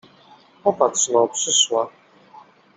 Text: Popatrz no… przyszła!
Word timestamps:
Popatrz 0.63 1.07
no… 1.09 1.27
przyszła! 1.27 1.91